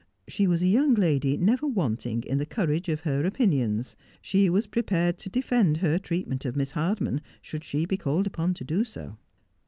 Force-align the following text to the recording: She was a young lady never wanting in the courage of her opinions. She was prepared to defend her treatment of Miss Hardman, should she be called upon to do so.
She 0.27 0.47
was 0.47 0.63
a 0.63 0.67
young 0.67 0.95
lady 0.95 1.37
never 1.37 1.67
wanting 1.67 2.23
in 2.23 2.39
the 2.39 2.45
courage 2.47 2.89
of 2.89 3.01
her 3.01 3.23
opinions. 3.23 3.95
She 4.19 4.49
was 4.49 4.65
prepared 4.65 5.19
to 5.19 5.29
defend 5.29 5.77
her 5.77 5.99
treatment 5.99 6.43
of 6.43 6.55
Miss 6.55 6.71
Hardman, 6.71 7.21
should 7.39 7.63
she 7.63 7.85
be 7.85 7.97
called 7.97 8.25
upon 8.25 8.55
to 8.55 8.63
do 8.63 8.83
so. 8.83 9.17